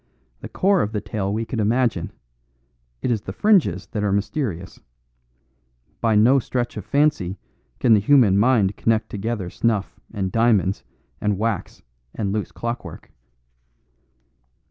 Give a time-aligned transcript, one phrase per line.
[0.39, 2.11] The core of the tale we could imagine;
[3.03, 4.79] it is the fringes that are mysterious.
[5.99, 7.37] By no stretch of fancy
[7.79, 10.83] can the human mind connect together snuff and diamonds
[11.21, 11.83] and wax
[12.15, 13.11] and loose clockwork."